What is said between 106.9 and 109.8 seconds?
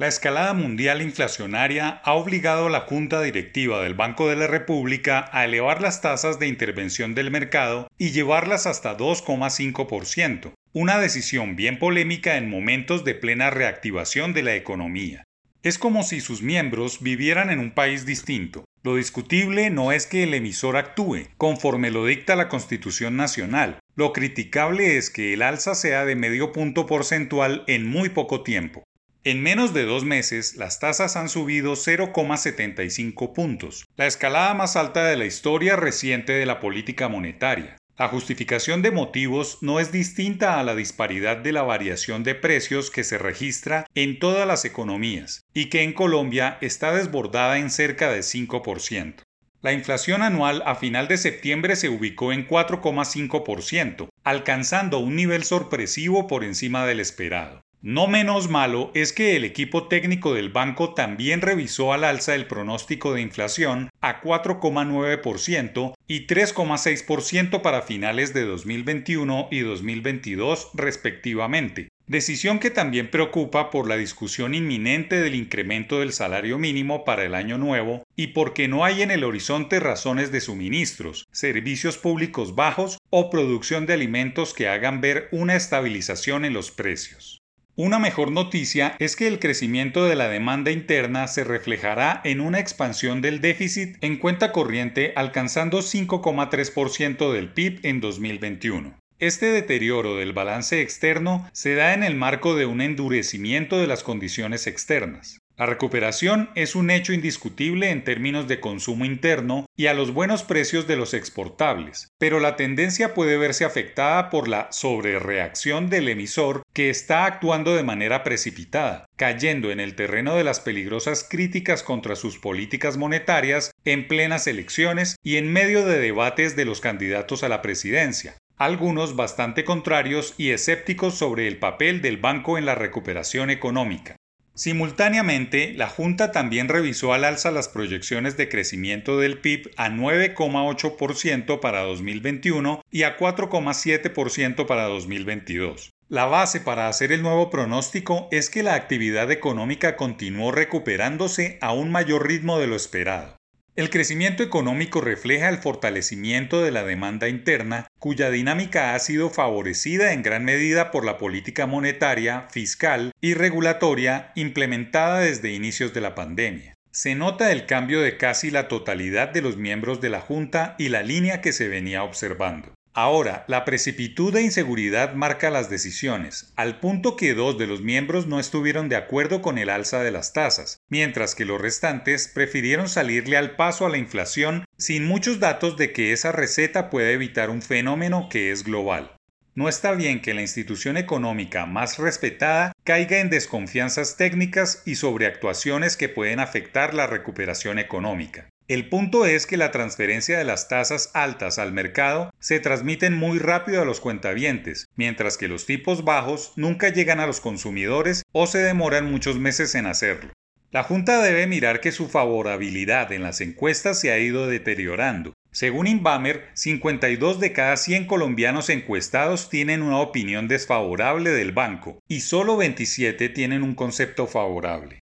hecho indiscutible en términos de consumo interno